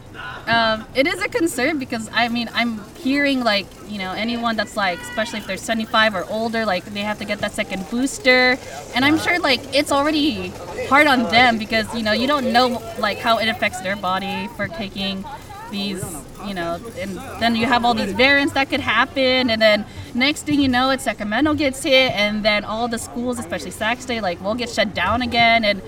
[0.47, 4.77] um, it is a concern because I mean I'm hearing like you know anyone that's
[4.77, 8.59] like especially if they're 75 or older like they have to get that second booster
[8.95, 10.49] and I'm sure like it's already
[10.89, 14.49] hard on them because you know you don't know like how it affects their body
[14.57, 15.25] for taking
[15.71, 16.05] these
[16.47, 19.85] you know and then you have all these variants that could happen and then
[20.16, 24.00] next thing you know it's sacramento gets hit and then all the schools especially sac
[24.00, 25.83] state like will get shut down again and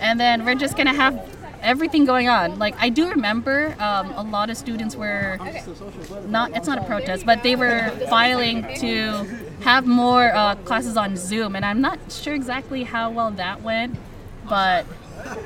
[0.00, 1.14] and then we're just gonna have
[1.62, 5.38] everything going on like i do remember um, a lot of students were
[6.26, 9.10] not it's not a protest but they were filing to
[9.62, 13.96] have more uh, classes on zoom and i'm not sure exactly how well that went
[14.48, 14.86] but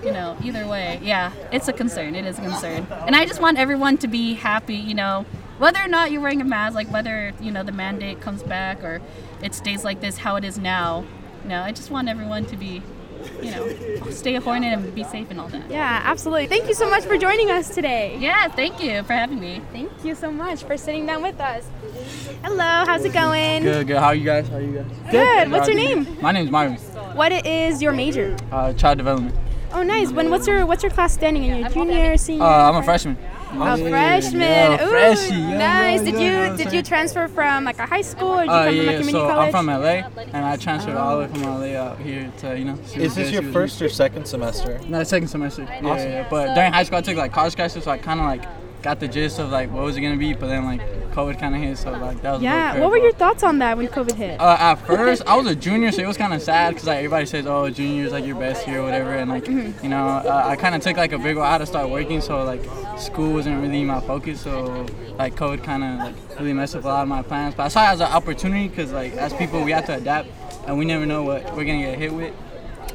[0.05, 2.15] you know, either way, yeah, it's a concern.
[2.15, 2.87] It is a concern.
[3.07, 5.25] And I just want everyone to be happy, you know,
[5.63, 8.83] whether or not you're wearing a mask, like whether, you know, the mandate comes back
[8.83, 9.01] or
[9.45, 11.05] it stays like this, how it is now.
[11.45, 12.83] No, I just want everyone to be,
[13.41, 15.71] you know, stay a hornet and be safe and all that.
[15.71, 16.49] Yeah, absolutely.
[16.49, 18.17] Thank you so much for joining us today.
[18.19, 19.63] Yeah, thank you for having me.
[19.71, 21.65] Thank you so much for sitting down with us.
[22.43, 23.63] Hello, how's it going?
[23.63, 23.99] Good, good.
[23.99, 24.49] How are you guys?
[24.49, 25.13] How are you guys?
[25.13, 25.53] Good.
[25.53, 26.21] What's your name?
[26.21, 26.75] My name is Myron.
[27.15, 28.37] What is your major?
[28.51, 29.37] Uh, child development.
[29.73, 30.11] Oh, nice.
[30.11, 31.51] When what's your what's your class standing?
[31.51, 32.45] Are you a junior, senior?
[32.45, 33.17] Uh, I'm a freshman.
[33.61, 34.41] A freshman.
[34.41, 35.35] Yeah, Ooh, freshie.
[35.35, 36.01] Yeah, nice.
[36.01, 38.01] yeah, did yeah, you you know what I'm did you transfer from like a high
[38.01, 39.47] school or did you Uh, come yeah, from a yeah, community so college?
[39.47, 42.65] I'm from LA, and I transferred all the way from LA out here to you
[42.65, 42.79] know.
[42.97, 44.81] Is this your first or second semester?
[44.89, 45.63] No, second semester.
[45.65, 46.27] Yeah, yeah, yeah.
[46.31, 48.45] But during high school, I took like college classes, so I kind of like
[48.83, 50.33] got the gist of like what was it gonna be.
[50.35, 50.81] But then like
[51.13, 52.43] COVID kind of hit, so like that was.
[52.43, 52.79] yeah.
[52.81, 54.41] What were your thoughts on that when COVID hit?
[54.41, 56.99] Uh, at first, I was a junior, so it was kind of sad because like
[56.99, 59.85] everybody says, "Oh, junior is like your best year, or whatever," and like Mm-hmm.
[59.85, 62.21] you know, uh, I kind of took like a big while out to start working,
[62.21, 62.63] so like
[62.99, 64.41] school wasn't really my focus.
[64.41, 64.87] So
[65.19, 67.55] like COVID kind of like really messed up a lot of my plans.
[67.55, 70.29] But I saw it as an opportunity because like as people, we have to adapt,
[70.67, 72.35] and we never know what we're gonna get hit with.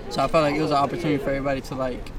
[0.09, 2.11] So I felt like it was an opportunity for everybody to like.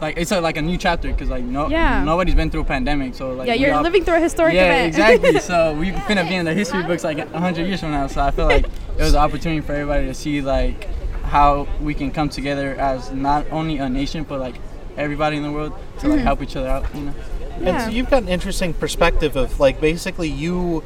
[0.00, 2.04] Like it's a, like a new chapter because like no Yeah.
[2.04, 4.84] nobody's been through a pandemic so like yeah, you're all- living through a historic yeah,
[4.84, 4.88] event.
[4.88, 5.40] exactly.
[5.46, 8.06] So we finna be in the history books like 100 years from now.
[8.06, 10.88] So I feel like it was an opportunity for everybody to see like
[11.24, 14.56] how we can come together as not only a nation but like
[14.96, 16.26] everybody in the world to like mm-hmm.
[16.26, 16.94] help each other out.
[16.94, 17.14] You know.
[17.60, 17.68] yeah.
[17.68, 20.82] And so you've got an interesting perspective of like basically you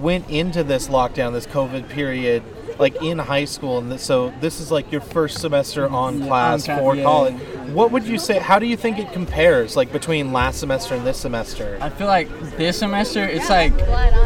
[0.00, 2.42] went into this lockdown, this COVID period,
[2.78, 5.94] like in high school, and so this is like your first semester mm-hmm.
[5.94, 7.02] on Yeah, class on for yeah.
[7.02, 7.34] college.
[7.72, 8.38] What would you say?
[8.38, 11.78] How do you think it compares, like between last semester and this semester?
[11.80, 13.72] I feel like this semester it's like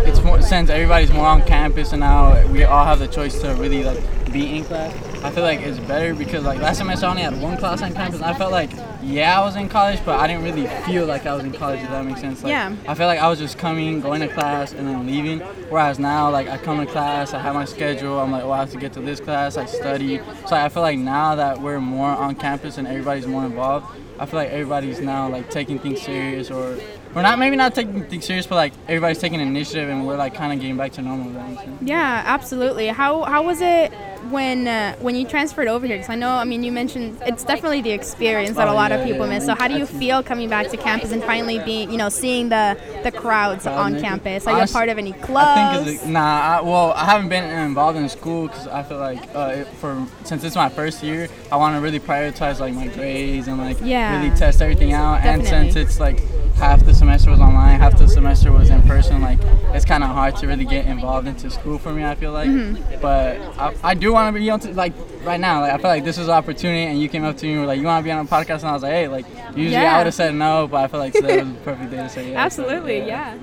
[0.07, 3.55] it's more since everybody's more on campus and now we all have the choice to
[3.55, 5.08] really like be in class.
[5.25, 7.93] I feel like it's better because like last semester I only had one class on
[7.93, 8.71] campus and I felt like
[9.03, 11.81] yeah I was in college but I didn't really feel like I was in college
[11.81, 12.43] if that makes sense.
[12.43, 12.75] Like, Yeah.
[12.87, 15.41] I feel like I was just coming, going to class and then leaving.
[15.71, 18.59] Whereas now like I come to class, I have my schedule, I'm like, oh I
[18.59, 20.21] have to get to this class, I study.
[20.47, 23.87] So I feel like now that we're more on campus and everybody's more involved,
[24.21, 26.77] I feel like everybody's now like taking things serious or
[27.15, 30.35] we're not maybe not taking things serious, but like everybody's taking initiative and we're like
[30.35, 31.29] kind of getting back to normal.
[31.29, 31.83] if that makes sense.
[31.83, 32.89] Yeah, absolutely.
[32.89, 33.93] How how was it
[34.31, 35.97] when uh, when you transferred over here?
[35.97, 39.05] Because I know, I mean, you mentioned it's definitely the experience that a lot of
[39.05, 39.45] people miss.
[39.47, 42.49] So how do you feel coming back to campus and finally being, you know, seeing
[42.49, 44.47] the the crowds on campus?
[44.47, 45.85] Are you a part of any I clubs?
[45.85, 46.59] think it's nah.
[46.59, 50.45] I, well, I haven't been involved in school because I feel like uh, for since
[50.45, 54.21] it's my first year, I want to really prioritize like my grades and like Yeah.
[54.23, 55.21] really test everything out.
[55.25, 56.21] And since it's like
[56.57, 59.39] half the semester was online, half the semester was in person, like
[59.75, 62.05] it's kind of hard to really get involved into school for me.
[62.05, 63.01] I feel like, Mm-hmm.
[63.01, 64.93] but I, I do want to be on to, like
[65.25, 65.61] right now.
[65.61, 67.61] Like I feel like this is an opportunity, and you came up to me and
[67.63, 69.27] were like, "You want to be on a podcast?" And I was like, "Hey, like
[69.57, 69.95] usually Yeah.
[69.95, 72.09] I would have said no, but I feel like today was the perfect day to
[72.09, 73.37] say yes." So, Absolutely, yeah.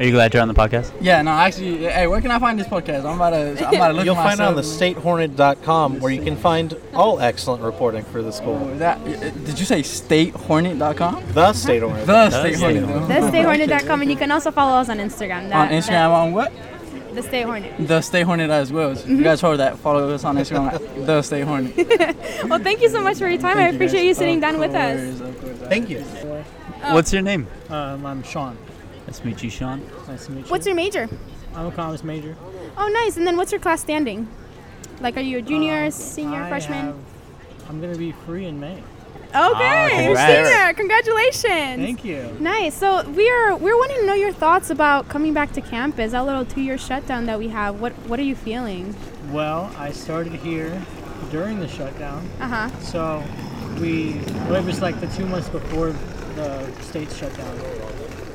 [0.00, 0.92] Are you glad you're on the podcast?
[1.00, 3.04] Yeah, no, actually, hey, where can I find this podcast?
[3.04, 6.22] I'm about to, I'm about to look You'll find it on the statehornet.com where you
[6.22, 8.60] can find all excellent reporting for the school.
[8.62, 11.24] Oh, that, uh, uh, did you say statehornet.com?
[11.32, 12.06] The State Hornet.
[12.06, 12.84] The State State Hornet.
[12.84, 13.08] Hornet.
[13.08, 15.42] The StateHornet.com, and you can also follow us on Instagram.
[15.42, 16.52] On That- Instagram, on what?
[17.18, 17.88] That- the State Hornet.
[17.88, 18.94] The State Hornet as well.
[18.96, 19.78] So You guys heard that.
[19.78, 21.74] Follow us on Instagram at The State Hornet.
[22.48, 23.58] Well, thank you so much for your time.
[23.58, 24.06] I Thank you, appreciate guys.
[24.08, 25.18] you sitting Of down with us.
[25.18, 25.68] course, of course.
[25.68, 26.00] Thank you.
[26.94, 27.46] What's your name?
[27.68, 28.56] Um, I'm Sean.
[29.06, 29.84] Nice to meet you, Sean.
[30.06, 30.50] Nice to meet you.
[30.50, 31.08] What's your major?
[31.54, 32.36] I'm a commerce major.
[32.76, 33.16] Oh, nice.
[33.16, 34.28] And then what's your class standing?
[35.00, 36.86] Like, are you a junior, Um, senior, I freshman?
[36.86, 36.96] have-
[37.68, 38.82] I'm gonna be free in May.
[39.34, 40.48] Okay, you're congrats.
[40.48, 40.72] senior.
[40.74, 41.82] Congratulations.
[41.84, 42.36] Thank you.
[42.40, 42.74] Nice.
[42.74, 46.12] So we are we're wanting to know your thoughts about coming back to campus.
[46.12, 47.80] That little two-year shutdown that we have.
[47.80, 48.94] What what are you feeling?
[49.30, 50.80] Well, I started here
[51.30, 52.80] during the shutdown, Uh huh.
[52.80, 53.22] so
[53.80, 54.14] we
[54.48, 55.92] well, it was like the two months before
[56.36, 57.54] the state shutdown,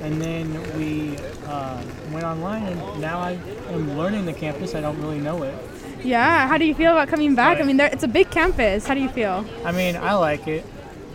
[0.02, 3.32] and then we uh, went online, and now I
[3.72, 4.76] am learning the campus.
[4.76, 5.56] I don't really know it.
[6.04, 6.48] Yeah.
[6.48, 7.60] How do you feel about coming back?
[7.60, 8.86] I mean, there, it's a big campus.
[8.86, 9.46] How do you feel?
[9.66, 10.66] I mean, I like it.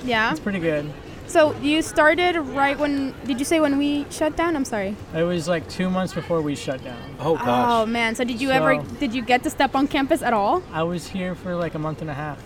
[0.04, 0.30] Yeah.
[0.30, 0.90] It's pretty good.
[1.26, 3.14] So you started right when?
[3.26, 4.56] Did you say when we shut down?
[4.56, 4.96] I'm sorry.
[5.14, 6.98] It was like two months before we shut down.
[7.20, 7.44] Oh gosh.
[7.46, 8.14] Oh man.
[8.14, 8.82] So did you ever?
[8.98, 10.62] Did you get to step on campus at all?
[10.72, 12.42] I was here for like a month and a half,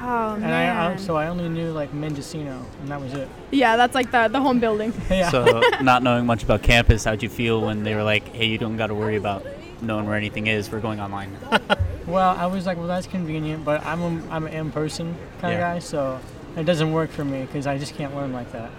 [0.00, 0.76] Oh and man.
[0.76, 3.28] I, I so I only knew like Mendocino, and that was it.
[3.50, 4.94] yeah, that's like the the home building.
[5.10, 5.28] Yeah.
[5.30, 8.56] So, not knowing much about campus, how'd you feel when they were like, "Hey, you
[8.56, 9.44] don't got to worry about
[9.82, 10.70] knowing where anything is.
[10.72, 11.36] We're going online."
[12.06, 15.58] Well, I was like, well, that's convenient, but I'm a, I'm an in-person kind of
[15.58, 15.74] Yeah.
[15.74, 16.20] guy, so
[16.56, 18.70] it doesn't work for me because I just can't learn like that.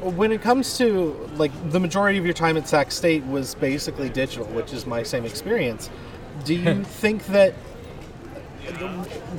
[0.00, 4.10] When it comes to like the majority of your time at Sac State was basically
[4.10, 5.90] digital, which is my same experience.
[6.44, 7.54] Do you think that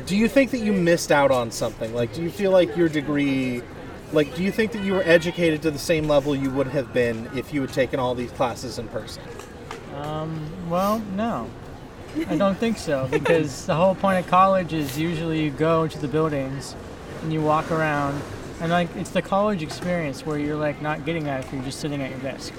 [0.05, 1.93] do you think that you missed out on something?
[1.93, 3.61] Like do you feel like your degree
[4.13, 6.93] like do you think that you were educated to the same level you would have
[6.93, 9.23] been if you had taken all these classes in person?
[9.95, 11.49] Um, well, no,
[12.27, 15.99] I don't think so because the whole point of college is usually you go to
[15.99, 16.75] the buildings
[17.23, 18.21] and you walk around,
[18.61, 21.79] and like it's the college experience where you're like not getting that if you're just
[21.79, 22.53] sitting at your desk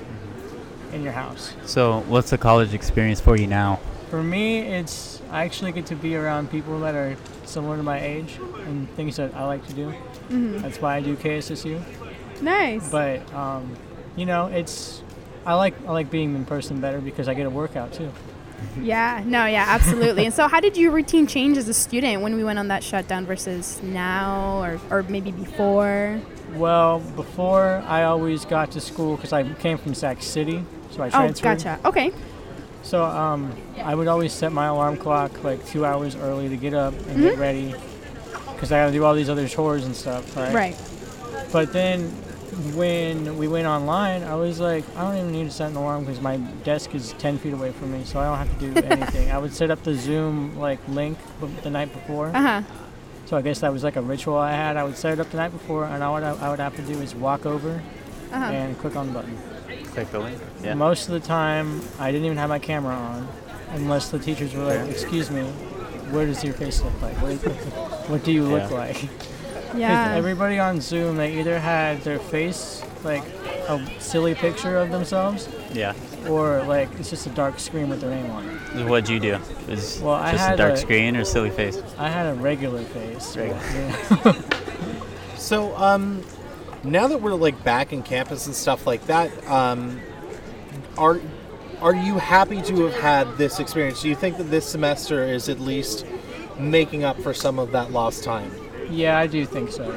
[0.93, 1.55] in your house.
[1.67, 3.79] So, what's the college experience for you now?
[4.11, 8.01] For me, it's I actually get to be around people that are similar to my
[8.01, 9.93] age and things that I like to do.
[10.31, 10.63] Mhm.
[10.63, 11.81] That's why I do KSSU.
[12.41, 12.89] Nice.
[12.91, 13.77] But um,
[14.17, 15.03] you know, it's
[15.45, 18.11] I like I like being in person better because I get a workout too.
[18.81, 20.25] Yeah, no, yeah, absolutely.
[20.27, 22.83] and so, how did your routine change as a student when we went on that
[22.83, 26.21] shutdown versus now, or, or maybe before?
[26.55, 31.11] Well, before I always got to school because I came from Sac City, so I
[31.11, 31.47] transferred.
[31.49, 31.81] Oh, gotcha.
[31.85, 32.13] Okay.
[32.83, 36.75] So um, I would always set my alarm clock like two hours early to get
[36.75, 37.39] up and get Mhm.
[37.41, 37.75] ready
[38.53, 40.53] because I got to do all these other chores and stuff, right?
[40.55, 40.77] Right.
[41.51, 42.13] But then
[42.75, 46.05] when we went online, I was like, I don't even need to set an alarm
[46.05, 48.87] because my desk is 10 feet away from me, so I don't have to do
[48.87, 49.31] anything.
[49.31, 51.19] I would set up the Zoom like link
[51.63, 52.29] the night before.
[52.29, 52.63] Uh huh.
[53.27, 54.77] So I guess that was like a ritual I had.
[54.77, 56.83] I would set it up the night before, and all I, I would have to
[56.83, 57.83] do is walk over
[58.33, 58.45] Uh-huh.
[58.45, 59.37] and click on the button.
[59.93, 60.39] Click the link.
[60.63, 60.75] Yeah.
[60.75, 63.29] Most of the time, I didn't even have my camera on,
[63.71, 65.43] unless the teachers were like, "Excuse me,
[66.13, 67.15] where does your face look like?
[67.23, 67.43] What, is,
[68.11, 68.77] what do you look Yeah.
[68.77, 69.09] like?"
[69.75, 70.15] 'Cause Yeah.
[70.15, 73.23] Everybody on Zoom, they either had their face like
[73.69, 75.93] a silly picture of themselves, Yeah.
[76.29, 78.45] or like it's just a dark screen with their name on
[78.77, 78.87] it.
[78.87, 79.39] What'd you do?
[79.69, 81.79] Was Well, I just a had dark a- screen or silly face?
[81.99, 83.37] I had a regular face.
[83.37, 83.61] Regular.
[84.25, 84.33] Yeah.
[85.37, 86.23] So, um,
[86.85, 90.01] now that we're like back in campus and stuff like that, um,
[90.97, 91.21] are
[91.83, 94.01] are you happy to have had this experience?
[94.01, 96.07] Do you think that this semester is at least
[96.59, 98.51] making up for some of that lost time?
[98.91, 99.97] Yeah, I do think so.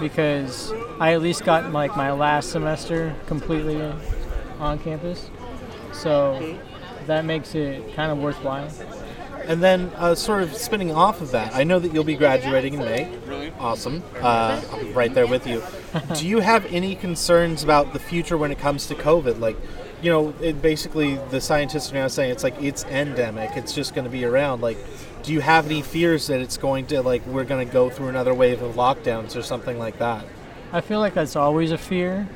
[0.00, 3.80] Because I at least got like my last semester completely
[4.58, 5.30] on campus.
[5.92, 6.58] So
[7.06, 8.68] that makes it kind of worthwhile.
[9.46, 12.74] And then, uh, sort of spinning off of that, I know that you'll be graduating
[12.74, 13.50] in May.
[13.58, 14.02] Awesome.
[14.20, 14.60] Uh,
[14.94, 15.62] right there with you.
[16.14, 19.40] Do you have any concerns about the future when it comes to COVID?
[19.40, 19.56] Like,
[20.00, 23.50] you know, it basically the scientists are now saying it's like it's endemic.
[23.54, 24.62] It's just going to be around.
[24.62, 24.78] Like,
[25.24, 28.08] do you have any fears that it's going to like we're going to go through
[28.08, 30.24] another wave of lockdowns or something like that?
[30.72, 32.28] I feel like that's always a fear,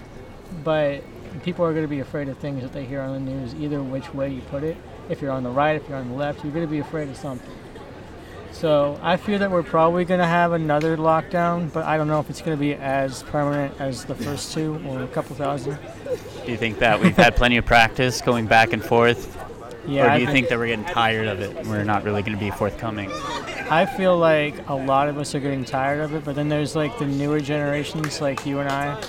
[0.64, 1.04] but
[1.42, 3.82] people are going to be afraid of things that they hear on the news, either
[3.82, 4.76] which way you put it.
[5.10, 7.08] If you're on the right, if you're on the left, you're going to be afraid
[7.08, 7.54] of something.
[8.52, 12.20] So I fear that we're probably going to have another lockdown, but I don't know
[12.20, 15.78] if it's going to be as permanent as the first two or a couple thousand.
[16.44, 19.37] Do you think that we've had plenty of practice going back and forth?
[19.88, 21.56] Yeah, or do you think- think that we're getting tired of it?
[21.56, 23.10] and We're not really going to be forthcoming.
[23.70, 26.76] I feel like a lot of us are getting tired of it, but then there's
[26.76, 29.00] like the newer generations, like you and I.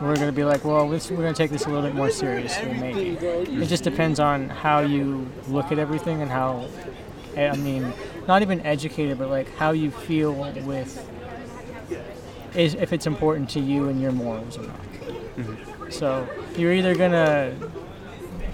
[0.00, 1.94] We're going to be like, well, let's, we're going to take this a little bit
[1.94, 3.10] more seriously, maybe.
[3.10, 6.66] It just depends on how you look at everything and how,
[7.36, 7.92] eh, I mean,
[8.26, 11.08] not even educated, but like how you feel with
[12.56, 15.92] is if it's important to you and your morals or not.
[15.92, 16.26] So
[16.56, 17.54] you're either going to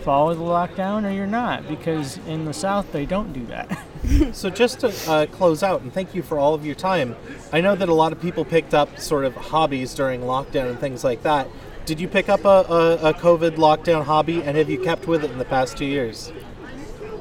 [0.02, 3.78] follow the lockdown or you're not, because in the South they don't do that.
[4.32, 7.14] So just to uh, close out, and thank you for all of your time.
[7.52, 10.80] I know that a lot of people picked up sort of hobbies during lockdown and
[10.80, 11.48] things like that.
[11.84, 15.22] Did you pick up a, a, a COVID lockdown hobby, and have you kept with
[15.22, 16.32] it in the past two years?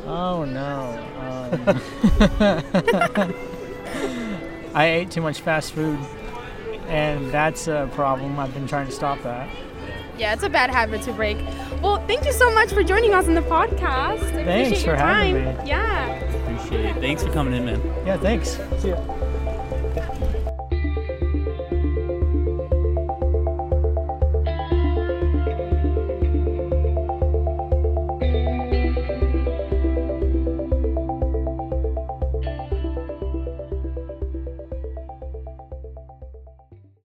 [0.05, 0.97] Oh no.
[1.19, 1.75] Um,
[4.73, 5.99] I ate too much fast food,
[6.87, 8.39] and that's a problem.
[8.39, 9.49] I've been trying to stop that.
[10.17, 11.37] Yeah, it's a bad habit to break.
[11.81, 14.21] Well, thank you so much for joining us on the podcast.
[14.21, 15.57] I Thanks appreciate your for having time.
[15.63, 15.69] me.
[15.69, 16.09] Yeah.
[16.09, 16.95] Appreciate it.
[16.97, 17.81] Thanks for coming in, man.
[18.05, 18.59] Yeah, thanks.
[18.79, 19.15] See ya.